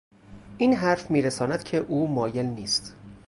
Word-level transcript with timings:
این 0.57 0.73
حرف 0.75 1.11
میرساند 1.11 1.63
که 1.63 1.77
او 1.77 2.07
مایل 2.07 2.45
نیست 2.45 2.95